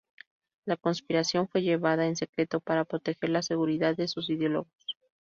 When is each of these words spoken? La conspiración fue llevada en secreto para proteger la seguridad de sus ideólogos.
La 0.65 0.77
conspiración 0.77 1.47
fue 1.47 1.61
llevada 1.61 2.07
en 2.07 2.15
secreto 2.15 2.59
para 2.59 2.85
proteger 2.85 3.29
la 3.29 3.43
seguridad 3.43 3.95
de 3.95 4.07
sus 4.07 4.31
ideólogos. 4.31 4.97